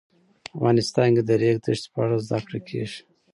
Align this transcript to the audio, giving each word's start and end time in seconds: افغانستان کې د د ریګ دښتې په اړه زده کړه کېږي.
افغانستان 0.57 1.09
کې 1.15 1.21
د 1.23 1.27
د 1.29 1.31
ریګ 1.41 1.57
دښتې 1.65 1.87
په 1.93 1.99
اړه 2.03 2.17
زده 2.25 2.39
کړه 2.45 2.59
کېږي. 2.69 2.99